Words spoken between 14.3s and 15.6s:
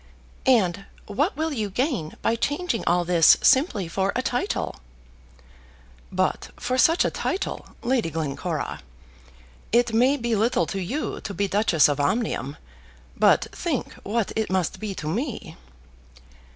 it must be to me!"